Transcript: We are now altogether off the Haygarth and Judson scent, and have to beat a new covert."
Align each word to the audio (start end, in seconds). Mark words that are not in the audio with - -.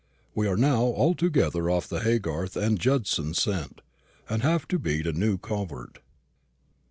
We 0.33 0.47
are 0.47 0.57
now 0.57 0.81
altogether 0.85 1.69
off 1.69 1.87
the 1.87 1.99
Haygarth 1.99 2.55
and 2.55 2.79
Judson 2.79 3.35
scent, 3.35 3.81
and 4.27 4.41
have 4.41 4.67
to 4.69 4.79
beat 4.79 5.05
a 5.05 5.13
new 5.13 5.37
covert." 5.37 5.99